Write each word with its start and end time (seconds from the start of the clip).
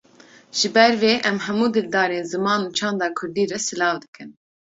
Ji 0.59 0.67
ber 0.75 0.91
vê 1.01 1.11
em 1.29 1.37
hemû 1.45 1.67
dildarên 1.75 2.25
ziman 2.31 2.61
û 2.67 2.69
çanda 2.77 3.07
Kurdî 3.17 3.43
re 3.51 3.59
silav 3.67 3.95
dikin. 4.03 4.29